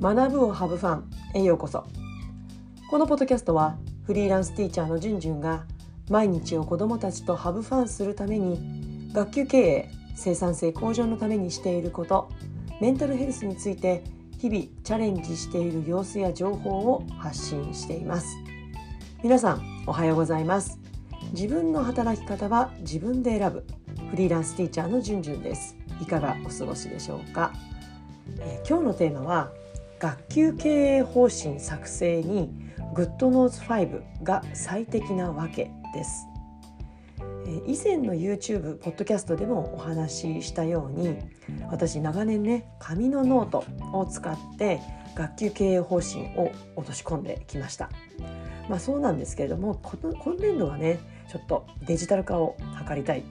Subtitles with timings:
[0.00, 1.84] 学ぶをハブファンへようこそ。
[2.90, 5.66] このポッドキャストはフリーランスティーチャーのじゅんじゅんが
[6.08, 12.30] 毎日を子どもたちとハブファンするために学級経営生産性向上のためにしていること
[12.80, 14.02] メンタルヘルスについて
[14.38, 18.26] 日々チャレンジしている様子や情報を発信しています。
[19.22, 20.80] 皆さんおはようございます。
[21.32, 23.66] 自分の働き方は自分で選ぶ。
[24.10, 25.76] フリーランスティーチャーのじゅんじゅんです。
[26.00, 27.52] いかがお過ごしでしょうか、
[28.38, 29.52] えー、今日のテーマは
[30.00, 32.50] 学級経営方針作成に
[32.94, 36.26] GoodNotes 5が最適なわけです。
[37.66, 41.18] 以前の YouTube ポッドキャストでもお話ししたように
[41.70, 44.80] 私長年ね紙のノートを使って
[45.14, 47.90] 学級経営方針を落とし込んできました。
[48.70, 52.56] まあそうなんですけれども今年度はねちょっとデジタル化を
[52.88, 53.24] 図りたい。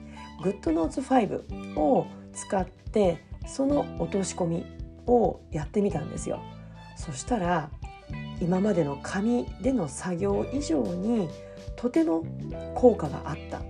[0.44, 4.64] グッドノーツ5を使ってその落とし込み
[5.08, 6.40] をやってみたんですよ。
[7.00, 7.70] そしたら
[8.42, 11.28] 今までの紙での作業以上に
[11.76, 12.24] とても
[12.74, 13.62] 効果があった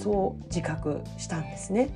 [0.00, 1.90] そう自覚したんですね。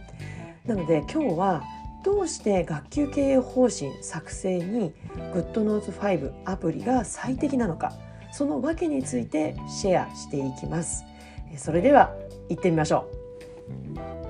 [0.67, 1.63] なので今日は
[2.05, 4.93] どうして学級経営方針作成に
[5.33, 7.95] GoodNotes5 アプリが最適なのか
[8.31, 11.05] その訳についてシェアしていきます。
[11.57, 12.15] それでは
[12.51, 13.09] 行ってみましょ
[14.21, 14.23] う。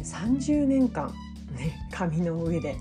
[0.00, 1.14] 30年間、
[1.56, 2.76] ね、紙の上で、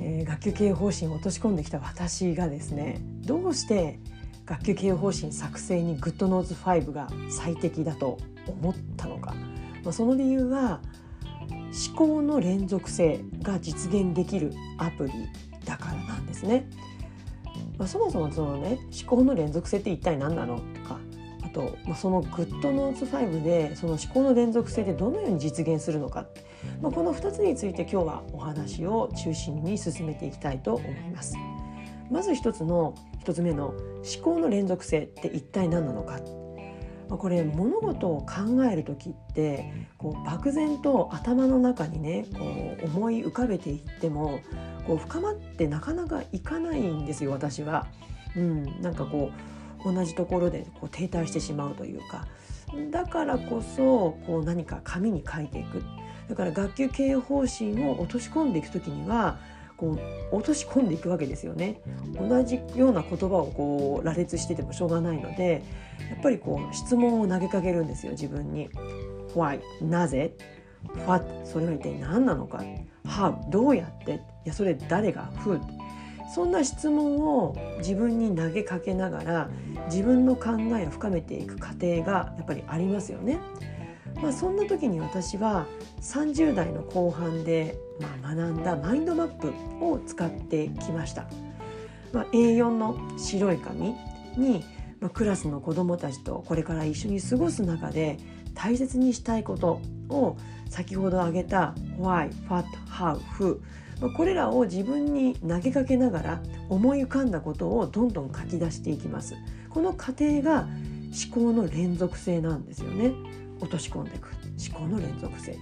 [0.00, 3.98] えー、学級経営方針を落とし込んできた私がですねどうして
[4.46, 9.34] 学級経営方針作成に GoodNotes5 が最適だと思ったのか、
[9.84, 10.80] まあ、その理由は
[11.88, 15.12] 思考の連続性が実現できるアプリ
[15.64, 16.68] だからなんですね。
[17.78, 20.98] まあ、そもそもそのね思考の連続性って一体何なのとか
[21.52, 26.26] と、まあ、その GoodNotes5 でその思考の連続性でどのように実現するのか、
[26.80, 31.36] まあ、この2つについて今日はお話を中心に進めていきたいと思います。
[32.10, 33.76] まず一つの一つ目の思
[34.22, 36.18] 考の連続性って一体何なのか、
[37.08, 44.40] これ物事を考える時ってこう漠然と頭の中にねこう思い浮かべていっても
[44.86, 47.86] こう深まってなかなかいかないんですよ私は。
[48.36, 52.26] うん、なんかこう同じところでこう停滞してしまうというか
[52.90, 55.82] だからこそこう何か紙に書いていく
[56.28, 59.38] だから学級経営方針を落とし込んでいく時には
[59.76, 59.98] こ
[60.32, 61.80] う落とし込んでいくわけですよね
[62.16, 65.62] 同じような言葉をこう羅列しててもしょうがないので
[66.10, 68.68] やっぱりこう質問を投げかけるんですよ自分に。
[69.34, 69.60] Why?
[69.82, 70.34] なぜ
[71.06, 71.24] ？What?
[71.44, 72.62] それは一体何なのか
[73.06, 73.48] ？How?
[73.48, 74.14] どうやって？
[74.14, 75.60] いやそれ誰が？Who?
[76.32, 79.50] そんな質問を自分に投げかけながら
[79.86, 83.38] 自分の考えを深めていく過程がやっぱりありますよね。
[84.22, 85.66] まあ、そんな時に私は
[86.02, 89.48] 30代の後半で、まあ、学んだマインドマップ
[89.84, 91.26] を使ってきました。
[92.12, 93.94] まあ、A4 の白い紙
[94.36, 94.64] に、
[95.00, 98.18] まあ、クラスの子どもたちとこれから一緒に過ごす中で
[98.54, 100.36] 大切にしたいことを
[100.68, 103.60] 先ほど挙げた Why, What, How, Who
[104.08, 109.34] これらを自分に投げかけながら思い浮かんだことをどんどん書き出していきます。
[109.68, 110.68] この過程が
[111.32, 113.12] 思考の連続性なんですよね。
[113.60, 114.28] 落とし込んでいく。
[114.68, 115.58] 思考の連続性。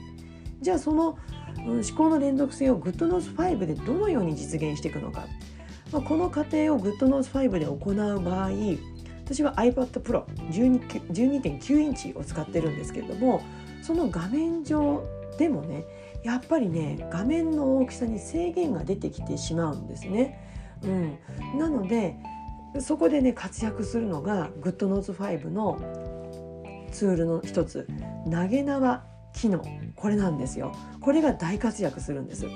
[0.60, 1.18] じゃあその、
[1.66, 5.26] 思考の連続性を GoodNotes5 でどのように実現していくのか、
[5.92, 8.50] まあ、この過程を GoodNotes5 で行う場合
[9.24, 13.42] 私は iPad Pro 12.9インチを使ってるんですけれども
[13.82, 15.04] その画面上
[15.38, 15.84] でもね
[16.24, 20.38] やっぱりね画面の大きさに制限が出てきてしまうんですね。
[20.82, 21.18] うん、
[21.58, 22.16] なので
[22.80, 25.78] そこでね活躍するのが GoodNotes5 の
[26.92, 27.86] ツールの一つ。
[28.30, 29.64] 投げ縄機能。
[29.94, 30.72] これなんですよ。
[31.00, 32.46] これが大活躍するんです。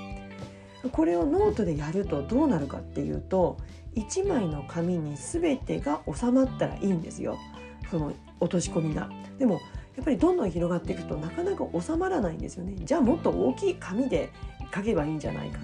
[0.91, 3.57] これをノートでやるとどうなるかっていうと
[3.95, 7.37] 1枚の紙に全てが収まったらいいんですよ。
[7.89, 9.09] その落とし込みが。
[9.37, 9.59] でも
[9.95, 12.73] やっぱりどんどん広がっていくとなかなか収まらないんですよね。
[12.83, 14.31] じゃあもっと大きい紙で
[14.73, 15.59] 書けばいいんじゃないか。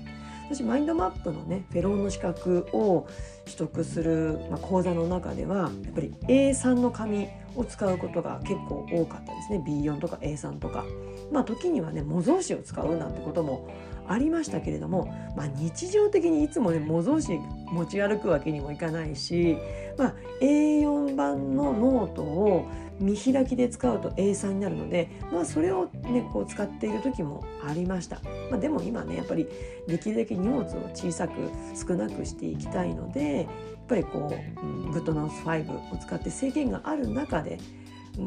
[0.51, 3.07] 私マインドマップのねフェローの資格を
[3.45, 9.63] 取得する、まあ、講座の中ではやっぱり A3 の紙を使うことが結構多かったですね。
[9.65, 10.85] B4 とか A3 とか。
[11.31, 13.67] まあ時にはね模造紙を使うなんてことも
[14.09, 17.39] ありましたけれども、まあ、日常的にいつもね模造紙
[17.71, 19.57] 持ち歩くわけにもいかないし、
[19.97, 22.67] まあ、A4 版のノートを
[22.99, 28.19] 見開きで使うと A3 になるので、まあ、それを、ね、こう使っている時もありました、
[28.49, 29.47] まあ、でも今ねやっぱり
[29.87, 31.33] できるだけ荷物を小さく
[31.75, 33.45] 少なくしていきたいのでやっ
[33.87, 37.57] ぱりこう、うん、グッドノース5を使って制限がある中で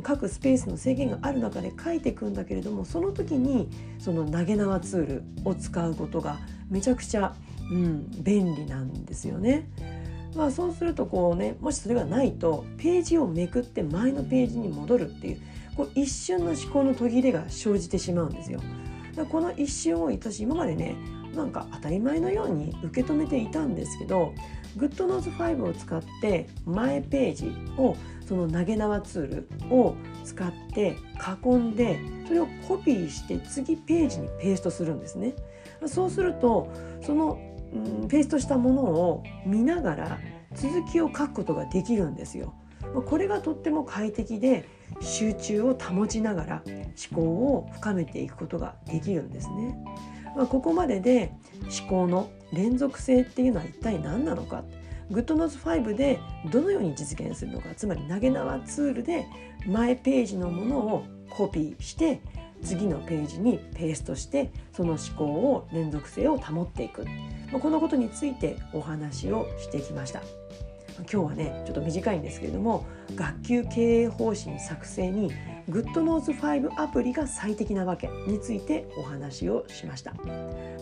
[0.02, 3.68] 各スペースの制限がある中で書いていくんだけれどもその時に
[3.98, 6.38] その投げ縄ツールを使うことが
[6.70, 7.34] めちゃくちゃ、
[7.70, 9.68] うん、便利なんですよね。
[10.34, 15.42] まあ、そうするとこうねもしそれがないとページをめくって前のページに戻るっていう
[15.76, 18.60] こう一瞬の思考の途切れが生じてしまうんですよ。
[19.30, 20.96] この一瞬を私今までね
[21.34, 24.32] なんか当たり前のように受け止めていたんですけど
[24.76, 27.96] GoodNose5 を使って前ページを
[28.26, 29.26] その投げ縄ツー
[29.68, 29.94] ルを
[30.24, 30.96] 使って
[31.44, 35.34] 囲んでそれをコピーして次ページにペーストするんですね。
[35.86, 37.38] そうするとその、
[38.08, 40.18] ペーストしたものを見ながら
[40.54, 42.54] 続きを書くことができるんですよ。
[43.06, 44.68] これがとっても快適で
[45.00, 49.76] 集中を保ちながら思考を深めていくことができるんですね。
[50.36, 51.32] まあ、ここまでで
[51.80, 54.64] 思考の連続性っていうのは一体何なのか。
[55.10, 56.20] GoodNotes5 で
[56.50, 57.68] どのように実現するのか。
[57.76, 59.26] つまり投げ縄ツールで
[59.66, 62.20] 前ページのものをコピーして
[62.62, 67.04] 次のページにペーストしてその思考を連続性を保っていく。
[67.60, 70.22] このことについてお話をしてきました。
[70.98, 75.32] 今日はねちょっと短いんですけれども学級経営方針作成に
[75.70, 80.12] GoodNose5 アプリが最適なわけについてお話をしました。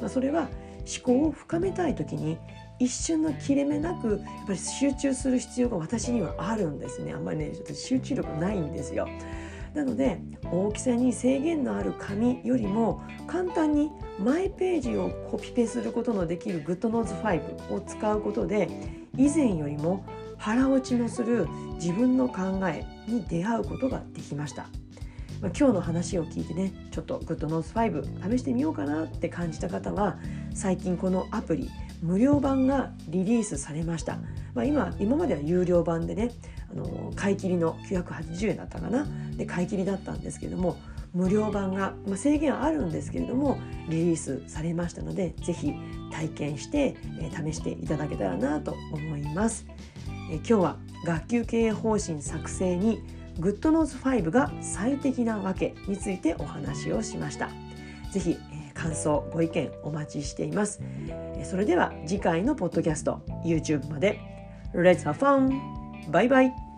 [0.01, 0.49] まあ、それは
[0.81, 2.39] 思考を深めたい時に
[2.79, 9.07] 一瞬の切れ目なくやっぱり集中する必要が私にはあるんですねあんまりねちょっと集中力ないんですよ
[9.75, 10.19] なので
[10.51, 18.69] 大きさに制限のある紙よりも簡単にマイページをコピペすることのできる GoodNotes5 を使うことで
[19.17, 20.05] 以前よりも
[20.37, 24.67] 腹落ちのする自分の考えに出会うことができました。
[25.41, 30.19] まあ、今日の話を聞いてねちょっと GoodNotes5 試してみようかなって感じた方は
[30.55, 31.71] 最近このアプリ
[32.03, 34.19] 無料版がリリースされました、
[34.55, 36.31] まあ、今今までは有料版でね
[36.71, 39.07] あの買い切りの980円だったかな
[39.37, 40.79] で買い切りだったんですけども
[41.13, 43.59] 無料版が、まあ、制限はあるんですけれども
[43.89, 45.75] リリースされましたので是非
[46.13, 49.67] 体験して、えー、試していただけたらなと思います、
[50.31, 53.03] えー、今日は学級経営方針作成に
[53.39, 57.49] GoodNose5 が最適なわけについてお話をしました。
[58.13, 60.81] 是非、えー、感想ご意見お待ちしています。
[61.45, 64.21] それでは次回のポッドキャスト YouTube まで。
[64.75, 65.51] Let's have fun!
[66.11, 66.70] バイバイ。